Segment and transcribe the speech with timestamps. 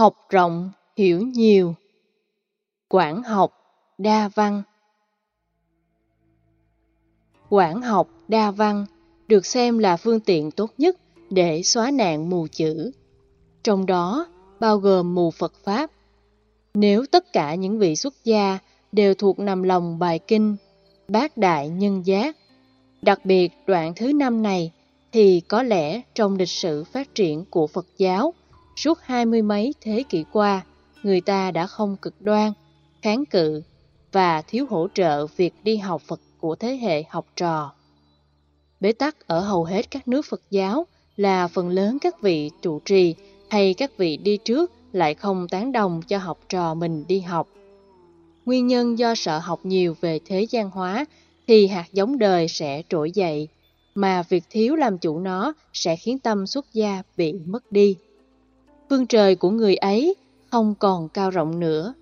[0.00, 1.74] học rộng, hiểu nhiều.
[2.88, 3.52] quản học,
[3.98, 4.62] đa văn
[7.48, 8.86] quản học, đa văn
[9.28, 10.96] được xem là phương tiện tốt nhất
[11.30, 12.90] để xóa nạn mù chữ.
[13.62, 14.26] Trong đó
[14.60, 15.90] bao gồm mù Phật Pháp.
[16.74, 18.58] Nếu tất cả những vị xuất gia
[18.92, 20.56] đều thuộc nằm lòng bài kinh,
[21.08, 22.36] bát đại nhân giác,
[23.02, 24.72] đặc biệt đoạn thứ năm này
[25.12, 28.34] thì có lẽ trong lịch sử phát triển của Phật giáo
[28.76, 30.64] suốt hai mươi mấy thế kỷ qua,
[31.02, 32.52] người ta đã không cực đoan,
[33.02, 33.62] kháng cự
[34.12, 37.72] và thiếu hỗ trợ việc đi học Phật của thế hệ học trò.
[38.80, 40.86] Bế tắc ở hầu hết các nước Phật giáo
[41.16, 43.14] là phần lớn các vị trụ trì
[43.50, 47.48] hay các vị đi trước lại không tán đồng cho học trò mình đi học.
[48.46, 51.04] Nguyên nhân do sợ học nhiều về thế gian hóa
[51.46, 53.48] thì hạt giống đời sẽ trỗi dậy,
[53.94, 57.96] mà việc thiếu làm chủ nó sẽ khiến tâm xuất gia bị mất đi.
[58.90, 60.14] Phương trời của người ấy
[60.50, 61.94] không còn cao rộng nữa.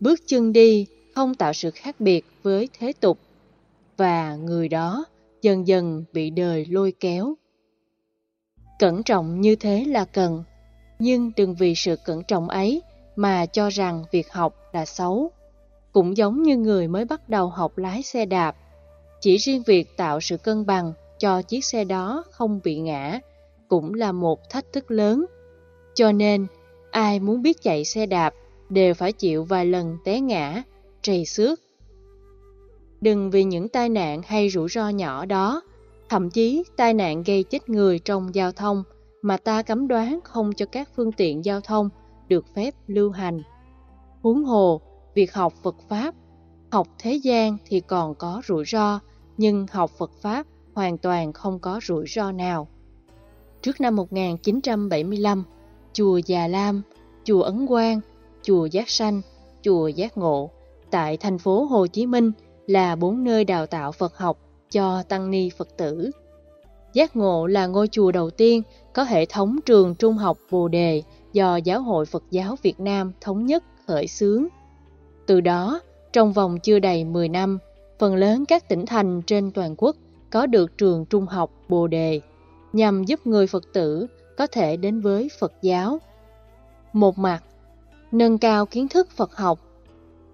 [0.00, 3.18] Bước chân đi không tạo sự khác biệt với thế tục,
[3.96, 5.04] và người đó
[5.42, 7.34] dần dần bị đời lôi kéo.
[8.78, 10.44] Cẩn trọng như thế là cần,
[10.98, 12.82] nhưng đừng vì sự cẩn trọng ấy
[13.16, 15.30] mà cho rằng việc học là xấu.
[15.92, 18.56] Cũng giống như người mới bắt đầu học lái xe đạp,
[19.20, 23.20] chỉ riêng việc tạo sự cân bằng cho chiếc xe đó không bị ngã
[23.68, 25.26] cũng là một thách thức lớn.
[25.94, 26.46] Cho nên,
[26.90, 28.34] ai muốn biết chạy xe đạp
[28.68, 30.62] đều phải chịu vài lần té ngã,
[31.02, 31.60] trầy xước.
[33.00, 35.62] Đừng vì những tai nạn hay rủi ro nhỏ đó,
[36.08, 38.82] thậm chí tai nạn gây chết người trong giao thông
[39.22, 41.88] mà ta cấm đoán không cho các phương tiện giao thông
[42.28, 43.42] được phép lưu hành.
[44.22, 44.80] Huống hồ,
[45.14, 46.14] việc học Phật Pháp,
[46.70, 49.00] học thế gian thì còn có rủi ro,
[49.36, 52.68] nhưng học Phật Pháp hoàn toàn không có rủi ro nào.
[53.62, 55.44] Trước năm 1975,
[55.92, 56.82] chùa Già Lam,
[57.24, 58.00] chùa Ấn Quang,
[58.42, 59.20] chùa Giác Sanh,
[59.62, 60.50] chùa Giác Ngộ
[60.90, 62.32] tại thành phố Hồ Chí Minh
[62.66, 64.38] là bốn nơi đào tạo Phật học
[64.70, 66.10] cho tăng ni Phật tử.
[66.92, 68.62] Giác Ngộ là ngôi chùa đầu tiên
[68.92, 71.02] có hệ thống trường trung học Bồ Đề
[71.32, 74.46] do Giáo hội Phật giáo Việt Nam thống nhất khởi xướng.
[75.26, 75.80] Từ đó,
[76.12, 77.58] trong vòng chưa đầy 10 năm,
[77.98, 79.96] phần lớn các tỉnh thành trên toàn quốc
[80.30, 82.20] có được trường trung học Bồ Đề
[82.72, 84.06] nhằm giúp người Phật tử
[84.40, 86.00] có thể đến với Phật giáo.
[86.92, 87.44] Một mặt,
[88.12, 89.60] nâng cao kiến thức Phật học.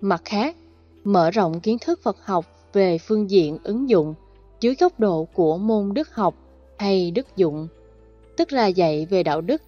[0.00, 0.56] Mặt khác,
[1.05, 4.15] mở rộng kiến thức Phật học về phương diện ứng dụng
[4.61, 6.34] dưới góc độ của môn đức học
[6.78, 7.69] hay đức dụng,
[8.37, 9.62] tức là dạy về đạo đức,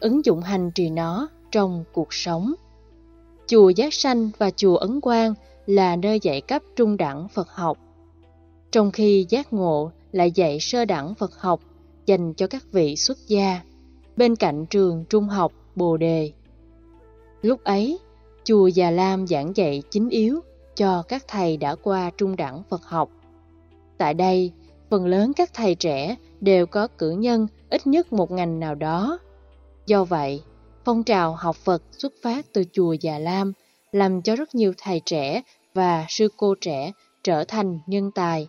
[0.00, 2.54] ứng dụng hành trì nó trong cuộc sống.
[3.46, 5.34] Chùa Giác Sanh và chùa Ấn Quang
[5.66, 7.78] là nơi dạy cấp trung đẳng Phật học,
[8.72, 11.60] trong khi Giác Ngộ lại dạy sơ đẳng Phật học
[12.06, 13.60] dành cho các vị xuất gia,
[14.20, 16.32] bên cạnh trường trung học Bồ Đề.
[17.42, 17.98] Lúc ấy,
[18.44, 20.40] chùa Già Lam giảng dạy chính yếu
[20.74, 23.10] cho các thầy đã qua trung đẳng Phật học.
[23.98, 24.52] Tại đây,
[24.90, 29.18] phần lớn các thầy trẻ đều có cử nhân ít nhất một ngành nào đó.
[29.86, 30.42] Do vậy,
[30.84, 33.52] phong trào học Phật xuất phát từ chùa Già Lam
[33.92, 35.42] làm cho rất nhiều thầy trẻ
[35.74, 36.92] và sư cô trẻ
[37.22, 38.48] trở thành nhân tài.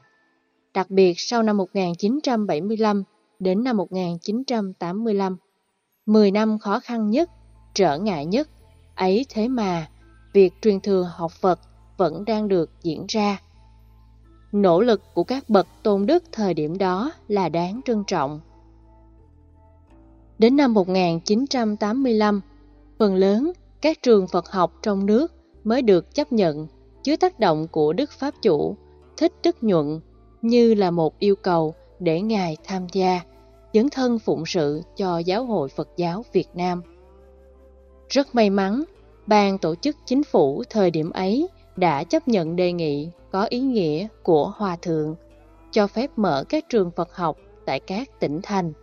[0.73, 3.03] Đặc biệt sau năm 1975
[3.39, 5.37] đến năm 1985,
[6.05, 7.29] 10 năm khó khăn nhất,
[7.73, 8.49] trở ngại nhất,
[8.95, 9.89] ấy thế mà
[10.33, 11.59] việc truyền thừa học Phật
[11.97, 13.41] vẫn đang được diễn ra.
[14.51, 18.39] Nỗ lực của các bậc tôn đức thời điểm đó là đáng trân trọng.
[20.39, 22.41] Đến năm 1985,
[22.99, 23.51] phần lớn
[23.81, 25.33] các trường Phật học trong nước
[25.63, 26.67] mới được chấp nhận
[27.03, 28.75] dưới tác động của Đức Pháp Chủ,
[29.17, 29.99] Thích Đức Nhuận
[30.41, 33.21] như là một yêu cầu để Ngài tham gia,
[33.73, 36.81] dấn thân phụng sự cho Giáo hội Phật giáo Việt Nam.
[38.09, 38.83] Rất may mắn,
[39.27, 43.59] ban tổ chức chính phủ thời điểm ấy đã chấp nhận đề nghị có ý
[43.59, 45.15] nghĩa của Hòa Thượng,
[45.71, 48.73] cho phép mở các trường Phật học tại các tỉnh thành.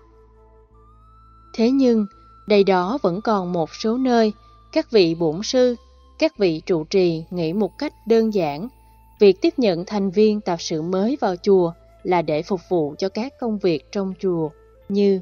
[1.54, 2.06] Thế nhưng,
[2.48, 4.32] đây đó vẫn còn một số nơi
[4.72, 5.76] các vị bổn sư,
[6.18, 8.68] các vị trụ trì nghĩ một cách đơn giản,
[9.20, 13.08] việc tiếp nhận thành viên tạp sự mới vào chùa là để phục vụ cho
[13.08, 14.50] các công việc trong chùa
[14.88, 15.20] như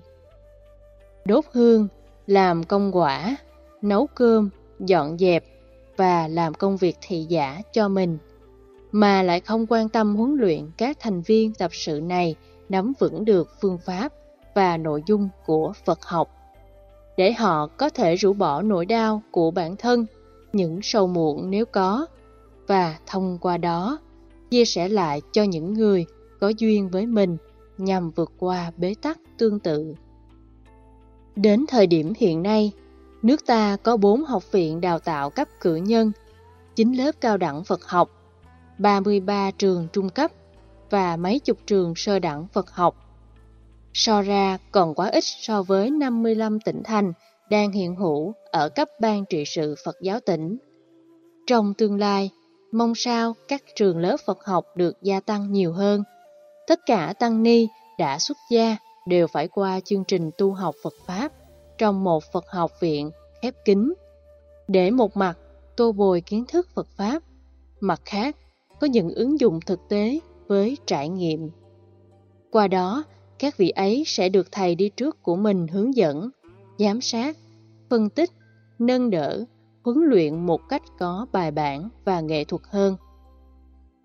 [1.25, 1.89] đốt hương,
[2.27, 3.37] làm công quả,
[3.83, 5.45] nấu cơm, dọn dẹp
[5.97, 8.19] và làm công việc thị giả cho mình,
[8.93, 12.37] mà lại không quan tâm huấn luyện các thành viên tập sự này
[12.69, 14.13] nắm vững được phương pháp
[14.55, 16.31] và nội dung của Phật học,
[17.17, 20.07] để họ có thể rũ bỏ nỗi đau của bản thân,
[20.53, 22.07] những sâu muộn nếu có,
[22.67, 23.99] và thông qua đó
[24.51, 26.07] chia sẻ lại cho những người
[26.41, 27.37] có duyên với mình
[27.79, 29.95] nhằm vượt qua bế tắc tương tự.
[31.37, 32.73] Đến thời điểm hiện nay,
[33.27, 36.13] Nước ta có 4 học viện đào tạo cấp cử nhân,
[36.75, 38.11] 9 lớp cao đẳng Phật học,
[38.79, 40.31] 33 trường trung cấp
[40.91, 42.97] và mấy chục trường sơ đẳng Phật học.
[43.93, 47.13] So ra còn quá ít so với 55 tỉnh thành
[47.51, 50.57] đang hiện hữu ở cấp ban trị sự Phật giáo tỉnh.
[51.47, 52.31] Trong tương lai,
[52.73, 56.03] mong sao các trường lớp Phật học được gia tăng nhiều hơn.
[56.67, 57.69] Tất cả tăng ni
[57.99, 58.77] đã xuất gia
[59.07, 61.33] đều phải qua chương trình tu học Phật Pháp
[61.79, 63.11] trong một Phật học viện
[63.43, 63.95] khép kín.
[64.69, 65.39] Để một mặt
[65.77, 67.23] tô bồi kiến thức Phật Pháp,
[67.81, 68.37] mặt khác
[68.81, 71.51] có những ứng dụng thực tế với trải nghiệm.
[72.51, 73.05] Qua đó,
[73.39, 76.31] các vị ấy sẽ được thầy đi trước của mình hướng dẫn,
[76.79, 77.37] giám sát,
[77.91, 78.31] phân tích,
[78.79, 79.45] nâng đỡ,
[79.85, 82.97] huấn luyện một cách có bài bản và nghệ thuật hơn.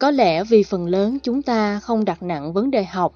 [0.02, 3.14] Có lẽ vì phần lớn chúng ta không đặt nặng vấn đề học,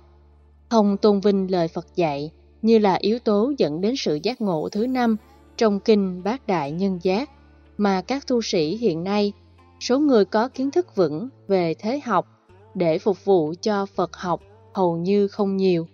[0.70, 4.70] không tôn vinh lời Phật dạy như là yếu tố dẫn đến sự giác ngộ
[4.72, 5.18] thứ năm
[5.58, 7.30] trong kinh Bát Đại Nhân Giác,
[7.78, 9.34] mà các tu sĩ hiện nay,
[9.80, 12.28] số người có kiến thức vững về thế học
[12.74, 14.42] để phục vụ cho Phật học
[14.74, 15.88] hầu như không nhiều,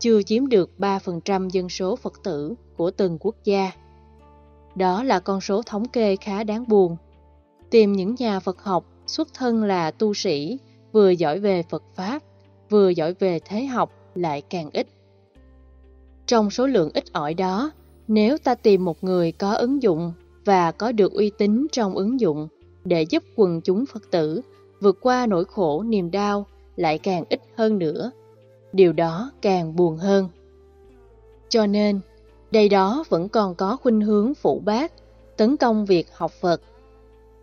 [0.00, 3.70] chưa chiếm được 3% dân số Phật tử của từng quốc gia.
[4.74, 6.96] Đó là con số thống kê khá đáng buồn.
[7.70, 10.58] Tìm những nhà Phật học xuất thân là tu sĩ,
[10.92, 12.22] vừa giỏi về Phật Pháp,
[12.70, 14.86] vừa giỏi về thế học lại càng ít.
[16.26, 17.70] Trong số lượng ít ỏi đó,
[18.08, 20.12] nếu ta tìm một người có ứng dụng
[20.44, 22.48] và có được uy tín trong ứng dụng
[22.84, 24.40] để giúp quần chúng Phật tử
[24.80, 28.10] vượt qua nỗi khổ niềm đau lại càng ít hơn nữa.
[28.72, 30.28] Điều đó càng buồn hơn.
[31.48, 32.00] Cho nên,
[32.50, 34.92] đây đó vẫn còn có khuynh hướng phủ bác,
[35.36, 36.60] tấn công việc học Phật.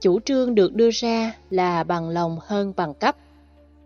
[0.03, 3.15] Chủ trương được đưa ra là bằng lòng hơn bằng cấp.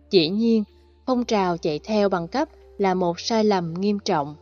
[0.10, 0.64] Chỉ nhiên,
[1.06, 4.36] phong trào chạy theo bằng cấp là một sai lầm nghiêm trọng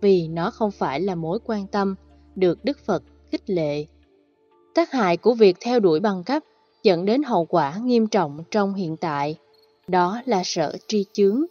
[0.00, 1.94] vì nó không phải là mối quan tâm
[2.34, 3.86] được Đức Phật khích lệ.
[4.74, 6.42] Tác hại của việc theo đuổi bằng cấp
[6.82, 9.36] dẫn đến hậu quả nghiêm trọng trong hiện tại,
[9.88, 11.44] đó là sợ tri chướng.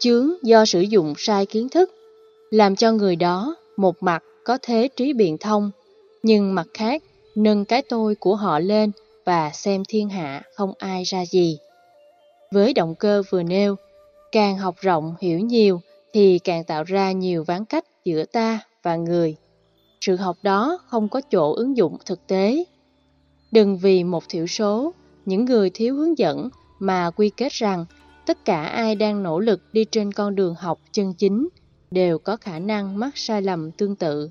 [0.00, 1.90] Chướng do sử dụng sai kiến thức,
[2.50, 5.70] làm cho người đó một mặt có thế trí biện thông,
[6.22, 7.02] nhưng mặt khác
[7.34, 8.90] nâng cái tôi của họ lên
[9.24, 11.58] và xem thiên hạ không ai ra gì.
[12.50, 13.76] Với động cơ vừa nêu,
[14.32, 15.80] càng học rộng hiểu nhiều
[16.12, 19.36] thì càng tạo ra nhiều ván cách giữa ta và người.
[20.00, 22.64] Sự học đó không có chỗ ứng dụng thực tế.
[23.50, 24.92] Đừng vì một thiểu số,
[25.26, 26.48] những người thiếu hướng dẫn
[26.78, 27.84] mà quy kết rằng
[28.26, 31.48] tất cả ai đang nỗ lực đi trên con đường học chân chính
[31.90, 34.30] đều có khả năng mắc sai lầm tương tự.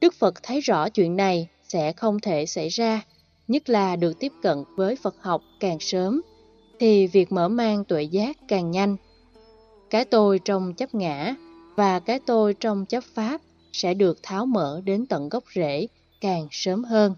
[0.00, 3.02] Đức Phật thấy rõ chuyện này sẽ không thể xảy ra,
[3.48, 6.22] nhất là được tiếp cận với Phật học càng sớm,
[6.78, 8.96] thì việc mở mang tuệ giác càng nhanh.
[9.90, 11.34] Cái tôi trong chấp ngã
[11.76, 13.40] và cái tôi trong chấp pháp
[13.72, 15.86] sẽ được tháo mở đến tận gốc rễ
[16.20, 17.14] càng sớm hơn.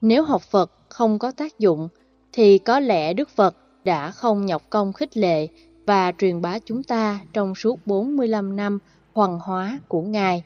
[0.00, 1.88] Nếu học Phật không có tác dụng,
[2.32, 5.48] thì có lẽ Đức Phật đã không nhọc công khích lệ
[5.86, 8.78] và truyền bá chúng ta trong suốt 45 năm
[9.12, 10.44] hoàng hóa của Ngài.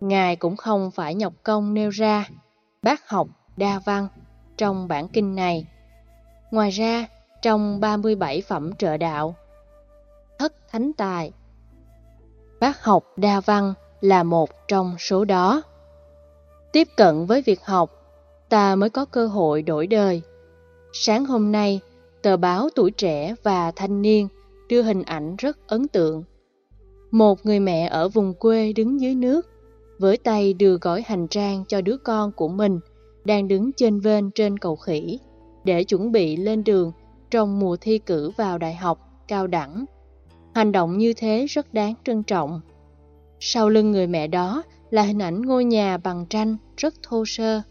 [0.00, 2.28] Ngài cũng không phải nhọc công nêu ra
[2.82, 4.08] bác học đa văn
[4.56, 5.66] trong bản kinh này.
[6.50, 7.06] Ngoài ra,
[7.42, 9.34] trong 37 phẩm trợ đạo,
[10.38, 11.32] thất thánh tài,
[12.60, 15.62] bác học đa văn là một trong số đó.
[16.72, 17.90] Tiếp cận với việc học,
[18.48, 20.22] ta mới có cơ hội đổi đời.
[20.92, 21.80] Sáng hôm nay,
[22.22, 24.28] tờ báo Tuổi Trẻ và Thanh Niên
[24.68, 26.24] đưa hình ảnh rất ấn tượng.
[27.10, 29.53] Một người mẹ ở vùng quê đứng dưới nước,
[29.98, 32.80] với tay đưa gói hành trang cho đứa con của mình
[33.24, 35.18] đang đứng trên vên trên cầu khỉ
[35.64, 36.92] để chuẩn bị lên đường
[37.30, 38.98] trong mùa thi cử vào đại học,
[39.28, 39.84] cao đẳng.
[40.54, 42.60] Hành động như thế rất đáng trân trọng.
[43.40, 47.62] Sau lưng người mẹ đó là hình ảnh ngôi nhà bằng tranh rất thô sơ.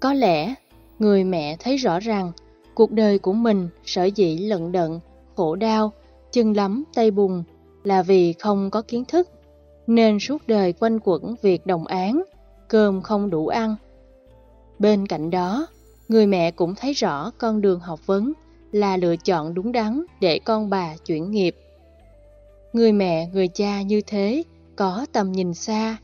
[0.00, 0.54] Có lẽ,
[0.98, 2.32] người mẹ thấy rõ rằng
[2.74, 5.00] cuộc đời của mình sở dĩ lận đận,
[5.36, 5.92] khổ đau,
[6.32, 7.42] chân lắm tay bùn
[7.84, 9.28] là vì không có kiến thức,
[9.86, 12.22] nên suốt đời quanh quẩn việc đồng án,
[12.68, 13.76] cơm không đủ ăn.
[14.78, 15.66] Bên cạnh đó,
[16.08, 18.32] người mẹ cũng thấy rõ con đường học vấn
[18.72, 21.56] là lựa chọn đúng đắn để con bà chuyển nghiệp.
[22.72, 24.42] Người mẹ, người cha như thế
[24.76, 25.96] có tầm nhìn xa,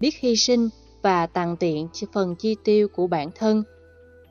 [0.00, 0.68] biết hy sinh
[1.02, 3.62] và tàn tiện phần chi tiêu của bản thân,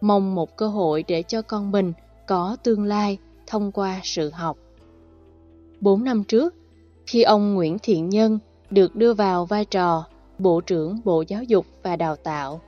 [0.02, 1.94] mong một cơ hội để cho con mình
[2.28, 4.58] có tương lai thông qua sự học.
[5.82, 6.56] Bốn năm trước,
[7.06, 8.40] khi ông Nguyễn Thiện Nhân
[8.72, 10.06] được đưa vào vai trò
[10.40, 12.62] Bộ trưởng Bộ Giáo dục và Đào tạo,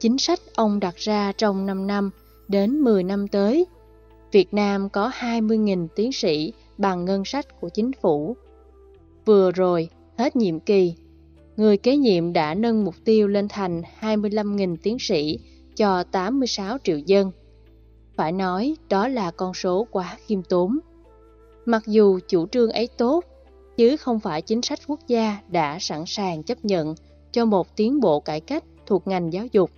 [0.00, 2.10] chính sách ông đặt ra trong 5 năm
[2.48, 3.66] đến 10 năm tới,
[4.32, 8.36] Việt Nam có 20.000 tiến sĩ bằng ngân sách của chính phủ.
[9.24, 10.94] Vừa rồi, hết nhiệm kỳ,
[11.56, 15.38] người kế nhiệm đã nâng mục tiêu lên thành 25.000 tiến sĩ
[15.76, 17.30] cho 86 triệu dân.
[18.16, 20.78] Phải nói đó là con số quá khiêm tốn.
[21.66, 23.24] Mặc dù chủ trương ấy tốt,
[23.80, 26.94] chứ không phải chính sách quốc gia đã sẵn sàng chấp nhận
[27.32, 29.70] cho một tiến bộ cải cách thuộc ngành giáo dục.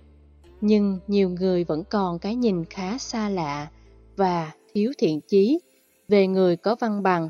[0.61, 3.67] Nhưng nhiều người vẫn còn cái nhìn khá xa lạ
[4.15, 5.59] và thiếu thiện chí
[6.07, 7.29] về người có văn bằng.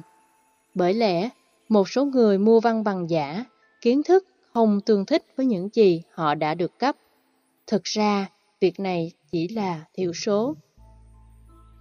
[0.75, 1.29] Bởi lẽ,
[1.69, 3.45] một số người mua văn bằng giả,
[3.81, 6.95] kiến thức không tương thích với những gì họ đã được cấp.
[7.67, 8.29] Thực ra,
[8.61, 10.55] việc này chỉ là thiểu số.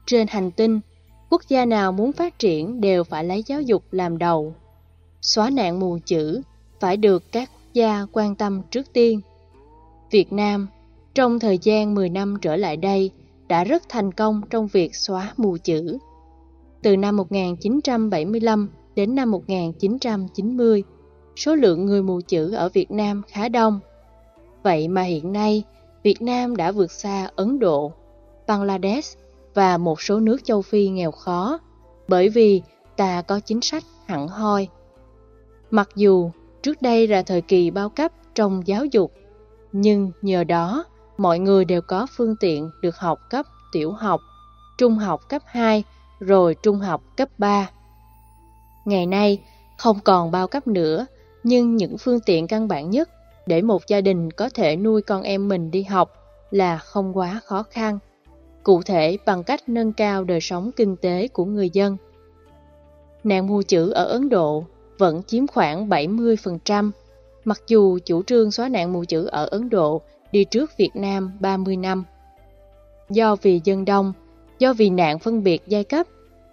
[0.06, 0.80] Trên hành tinh,
[1.30, 4.54] quốc gia nào muốn phát triển đều phải lấy giáo dục làm đầu.
[5.22, 6.42] Xóa nạn mù chữ
[6.80, 9.20] phải được các quốc gia quan tâm trước tiên.
[10.10, 10.68] Việt Nam,
[11.14, 13.10] trong thời gian 10 năm trở lại đây,
[13.48, 15.98] đã rất thành công trong việc xóa mù chữ.
[16.82, 20.82] Từ năm 1975 đến năm 1990,
[21.36, 23.80] số lượng người mù chữ ở Việt Nam khá đông.
[24.62, 25.62] Vậy mà hiện nay,
[26.02, 27.92] Việt Nam đã vượt xa Ấn Độ,
[28.46, 29.18] Bangladesh
[29.54, 31.58] và một số nước châu Phi nghèo khó,
[32.08, 32.62] bởi vì
[32.96, 34.68] ta có chính sách hẳn hoi.
[35.72, 36.30] Mặc dù
[36.62, 39.12] trước đây là thời kỳ bao cấp trong giáo dục,
[39.72, 40.84] nhưng nhờ đó
[41.18, 44.20] mọi người đều có phương tiện được học cấp tiểu học,
[44.78, 45.84] trung học cấp 2,
[46.20, 47.70] rồi trung học cấp 3.
[48.84, 49.42] Ngày nay,
[49.78, 51.06] không còn bao cấp nữa,
[51.42, 53.10] nhưng những phương tiện căn bản nhất
[53.46, 56.12] để một gia đình có thể nuôi con em mình đi học
[56.50, 57.98] là không quá khó khăn,
[58.62, 61.96] cụ thể bằng cách nâng cao đời sống kinh tế của người dân.
[63.24, 64.64] Nạn mù chữ ở Ấn Độ
[64.98, 66.90] vẫn chiếm khoảng 70%,
[67.44, 71.32] mặc dù chủ trương xóa nạn mù chữ ở Ấn Độ đi trước Việt Nam
[71.40, 72.04] 30 năm.
[73.10, 74.12] Do vì dân đông,
[74.58, 76.06] do vì nạn phân biệt giai cấp,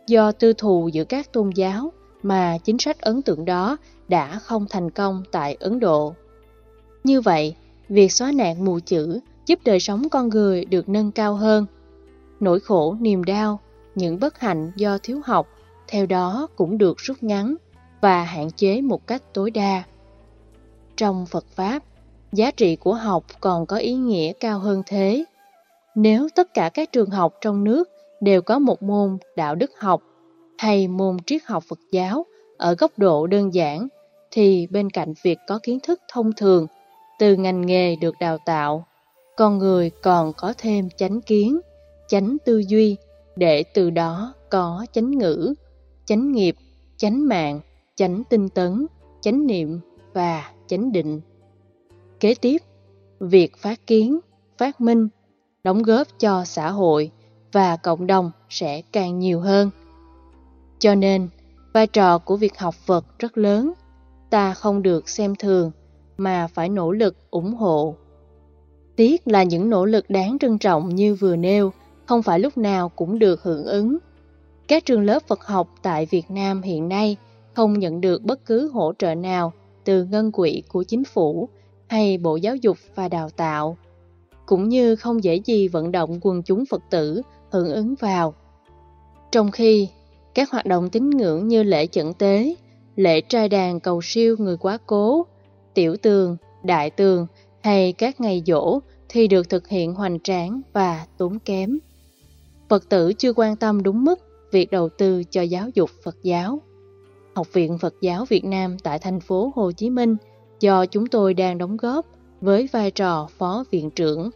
[0.08, 1.92] do tư thù giữa các tôn giáo
[2.24, 3.78] mà chính sách ấn tượng đó
[4.08, 6.14] đã không thành công tại Ấn Độ.
[7.04, 7.56] Như vậy,
[7.90, 11.66] việc xóa nạn mù chữ giúp đời sống con người được nâng cao hơn.
[12.40, 13.60] Nỗi khổ, niềm đau,
[13.96, 15.48] những bất hạnh do thiếu học,
[15.88, 17.56] theo đó cũng được rút ngắn
[18.02, 19.84] và hạn chế một cách tối đa.
[20.98, 21.84] Trong Phật Pháp,
[22.32, 25.24] giá trị của học còn có ý nghĩa cao hơn thế.
[25.96, 27.90] Nếu tất cả các trường học trong nước
[28.22, 30.02] đều có một môn đạo đức học
[30.58, 32.26] hay môn triết học Phật giáo
[32.58, 33.88] ở góc độ đơn giản,
[34.32, 36.68] thì bên cạnh việc có kiến thức thông thường
[37.20, 38.86] từ ngành nghề được đào tạo,
[39.38, 41.60] con người còn có thêm chánh kiến,
[42.08, 42.98] chánh tư duy
[43.36, 45.54] để từ đó có chánh ngữ,
[46.06, 46.56] chánh nghiệp,
[46.98, 47.60] chánh mạng,
[48.00, 48.88] chánh tinh tấn,
[49.22, 49.80] chánh niệm
[50.14, 51.22] và chánh định.
[52.20, 52.58] Kế tiếp,
[53.20, 54.20] việc phát kiến,
[54.58, 55.08] phát minh,
[55.64, 57.12] đóng góp cho xã hội
[57.52, 59.70] và cộng đồng sẽ càng nhiều hơn.
[60.80, 61.28] Cho nên,
[61.74, 63.74] vai trò của việc học Phật rất lớn,
[64.30, 65.72] ta không được xem thường
[66.18, 67.96] mà phải nỗ lực ủng hộ.
[68.96, 71.72] Tiếc là những nỗ lực đáng trân trọng như vừa nêu
[72.06, 73.98] không phải lúc nào cũng được hưởng ứng.
[74.68, 77.18] Các trường lớp Phật học tại Việt Nam hiện nay
[77.60, 81.50] không nhận được bất cứ hỗ trợ nào từ ngân quỹ của chính phủ
[81.88, 83.78] hay Bộ Giáo dục và Đào tạo,
[84.46, 88.34] cũng như không dễ gì vận động quần chúng Phật tử hưởng ứng vào.
[89.32, 89.90] Trong khi
[90.34, 92.56] các hoạt động tín ngưỡng như lễ chẩn tế,
[92.96, 95.26] lễ trai đàn cầu siêu người quá cố,
[95.74, 97.28] tiểu tường, đại tường
[97.62, 101.80] hay các ngày dỗ thì được thực hiện hoành tráng và tốn kém.
[102.70, 104.20] Phật tử chưa quan tâm đúng mức
[104.52, 106.60] việc đầu tư cho giáo dục Phật giáo.
[107.40, 110.16] Học viện Phật giáo Việt Nam tại thành phố Hồ Chí Minh
[110.60, 112.06] do chúng tôi đang đóng góp
[112.42, 114.30] với vai trò phó viện trưởng.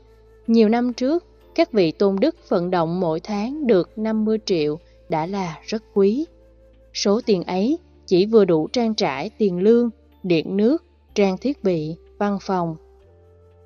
[0.47, 4.79] Nhiều năm trước, các vị tôn đức vận động mỗi tháng được 50 triệu
[5.09, 6.25] đã là rất quý.
[6.93, 9.89] Số tiền ấy chỉ vừa đủ trang trải tiền lương,
[10.23, 10.83] điện nước,
[11.15, 12.75] trang thiết bị, văn phòng.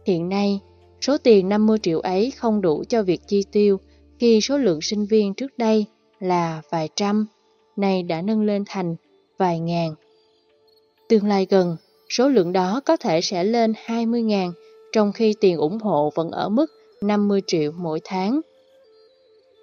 [0.06, 0.60] Hiện nay,
[1.02, 3.78] số tiền 50 triệu ấy không đủ cho việc chi tiêu
[4.20, 5.86] khi số lượng sinh viên trước đây
[6.20, 7.26] là vài trăm,
[7.76, 8.96] nay đã nâng lên thành
[9.38, 9.96] vài ngàn.
[11.10, 11.78] Tương lai gần,
[12.10, 14.52] số lượng đó có thể sẽ lên 20 ngàn,
[14.92, 16.66] trong khi tiền ủng hộ vẫn ở mức
[17.02, 18.42] 50 triệu mỗi tháng.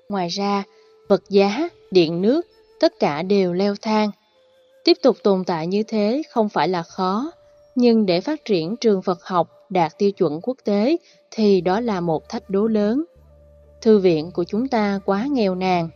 [0.09, 0.65] Ngoài ra,
[1.09, 2.47] vật giá, điện nước,
[2.81, 4.11] tất cả đều leo thang.
[4.85, 7.33] Tiếp tục tồn tại như thế không phải là khó,
[7.75, 10.97] nhưng để phát triển trường Phật học đạt tiêu chuẩn quốc tế
[11.31, 13.05] thì đó là một thách đố lớn.
[13.81, 15.89] Thư viện của chúng ta quá nghèo nàn,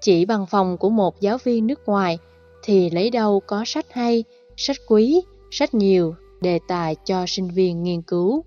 [0.00, 2.18] chỉ bằng phòng của một giáo viên nước ngoài
[2.66, 4.24] thì lấy đâu có sách hay,
[4.56, 8.44] sách quý, sách nhiều, đề tài cho sinh viên nghiên cứu.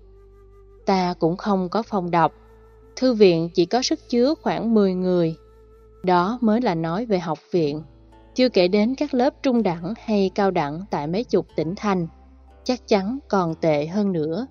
[0.86, 2.32] Ta cũng không có phòng đọc,
[2.96, 5.36] thư viện chỉ có sức chứa khoảng 10 người.
[6.04, 7.82] Đó mới là nói về học viện,
[8.34, 12.08] chưa kể đến các lớp trung đẳng hay cao đẳng tại mấy chục tỉnh thành.
[12.64, 14.46] chắc chắn còn tệ hơn nữa.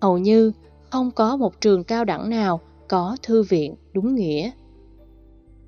[0.00, 0.52] Hầu như
[0.90, 4.50] không có một trường cao đẳng nào có thư viện đúng nghĩa.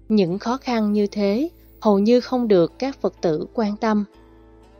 [0.08, 1.48] Những khó khăn như thế
[1.86, 4.04] hầu như không được các Phật tử quan tâm.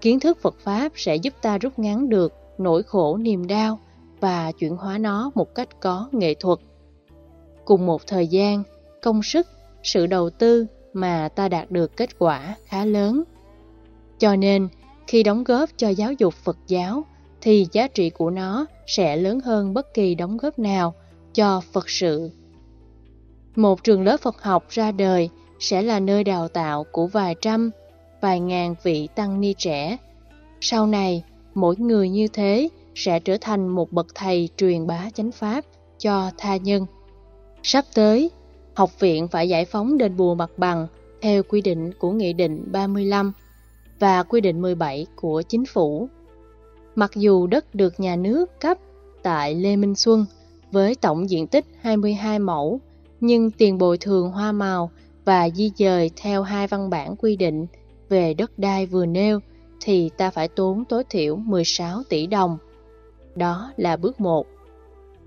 [0.01, 3.79] Kiến thức Phật Pháp sẽ giúp ta rút ngắn được nỗi khổ niềm đau
[4.21, 6.59] và chuyển hóa nó một cách có nghệ thuật.
[7.65, 8.63] Cùng một thời gian,
[9.03, 9.47] công sức,
[9.83, 13.23] sự đầu tư mà ta đạt được kết quả khá lớn.
[14.19, 14.69] Cho nên,
[15.07, 17.05] khi đóng góp cho giáo dục Phật giáo,
[17.41, 20.95] thì giá trị của nó sẽ lớn hơn bất kỳ đóng góp nào
[21.35, 22.31] cho Phật sự.
[23.57, 27.71] Một trường lớp Phật học ra đời sẽ là nơi đào tạo của vài trăm,
[28.21, 29.97] vài ngàn vị tăng ni trẻ.
[30.61, 31.23] Sau này,
[31.55, 35.65] mỗi người như thế sẽ trở thành một bậc thầy truyền bá chánh pháp
[35.99, 36.87] cho tha nhân.
[37.63, 38.31] Sắp tới,
[38.75, 40.87] học viện phải giải phóng đền bù mặt bằng
[41.23, 43.33] theo quy định của Nghị định 35
[43.99, 46.09] và quy định 17 của chính phủ.
[46.95, 48.79] Mặc dù đất được nhà nước cấp
[49.23, 50.27] tại Lê Minh Xuân
[50.73, 52.81] với tổng diện tích 22 mẫu,
[53.21, 54.91] nhưng tiền bồi thường hoa màu
[55.26, 57.66] và di dời theo hai văn bản quy định
[58.09, 59.40] về đất đai vừa nêu
[59.80, 62.59] thì ta phải tốn tối thiểu 16 tỷ đồng.
[63.35, 64.47] Đó là bước 1.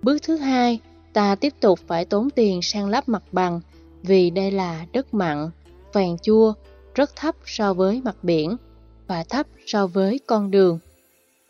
[0.01, 0.79] Bước thứ hai,
[1.13, 3.61] ta tiếp tục phải tốn tiền sang lắp mặt bằng
[4.03, 5.49] vì đây là đất mặn,
[5.93, 6.53] vàng chua,
[6.95, 8.57] rất thấp so với mặt biển
[9.07, 10.79] và thấp so với con đường.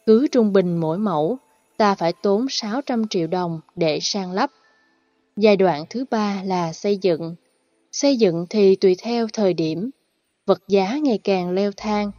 [0.05, 1.37] Cứ trung bình mỗi mẫu,
[1.77, 4.51] ta phải tốn 600 triệu đồng để sang lắp.
[5.37, 7.35] Giai đoạn thứ ba là xây dựng.
[7.91, 9.89] Xây dựng thì tùy theo thời điểm,
[10.45, 12.11] vật giá ngày càng leo thang,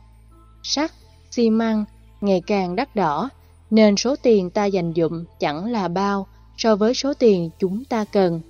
[0.62, 0.90] sắt,
[1.30, 1.84] xi măng
[2.20, 3.28] ngày càng đắt đỏ,
[3.70, 8.04] nên số tiền ta dành dụm chẳng là bao so với số tiền chúng ta
[8.04, 8.40] cần.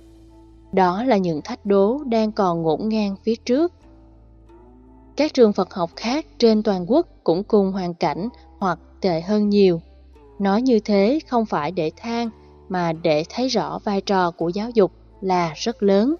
[0.71, 3.73] Đó là những thách đố đang còn ngổn ngang phía trước.
[5.15, 9.49] Các trường Phật học khác trên toàn quốc cũng cùng hoàn cảnh hoặc tệ hơn
[9.49, 9.81] nhiều.
[10.39, 12.29] Nói như thế không phải để than
[12.69, 16.15] mà để thấy rõ vai trò của giáo dục là rất lớn.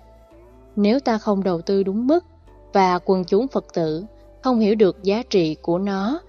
[0.75, 2.25] Nếu ta không đầu tư đúng mức
[2.73, 4.03] và quần chúng Phật tử
[4.43, 6.19] không hiểu được giá trị của nó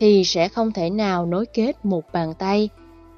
[0.00, 2.68] thì sẽ không thể nào nối kết một bàn tay,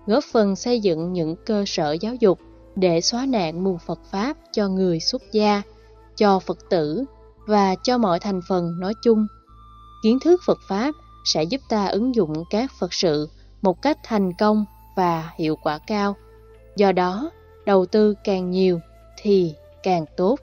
[0.06, 2.38] góp phần xây dựng những cơ sở giáo dục
[2.76, 5.62] để xóa nạn mù Phật Pháp cho người xuất gia,
[6.16, 7.04] cho Phật tử
[7.46, 9.26] và cho mọi thành phần nói chung.
[10.02, 13.28] Kiến thức Phật Pháp sẽ giúp ta ứng dụng các Phật sự
[13.62, 14.64] một cách thành công
[14.96, 16.16] và hiệu quả cao.
[16.76, 17.30] Do đó,
[17.66, 18.80] đầu tư càng nhiều
[19.22, 20.36] thì càng tốt.